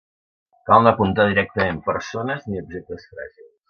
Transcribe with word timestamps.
Cal 0.69 0.81
no 0.85 0.91
apuntar 0.93 1.27
directament 1.33 1.81
persones 1.93 2.51
ni 2.51 2.63
objectes 2.67 3.11
fràgils. 3.15 3.53